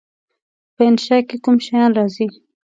[0.75, 2.25] په انشأ کې کوم شیان راځي؟